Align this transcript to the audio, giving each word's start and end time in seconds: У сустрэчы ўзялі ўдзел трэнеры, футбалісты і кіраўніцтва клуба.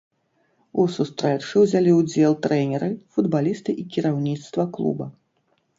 У 0.83 0.85
сустрэчы 0.95 1.53
ўзялі 1.65 1.91
ўдзел 1.99 2.33
трэнеры, 2.47 2.91
футбалісты 3.17 3.71
і 3.83 3.91
кіраўніцтва 3.95 4.63
клуба. 4.77 5.05